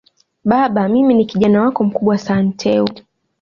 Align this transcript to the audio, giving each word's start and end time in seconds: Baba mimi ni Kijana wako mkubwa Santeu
Baba 0.45 0.87
mimi 0.89 1.13
ni 1.13 1.25
Kijana 1.25 1.61
wako 1.61 1.83
mkubwa 1.83 2.17
Santeu 2.17 2.85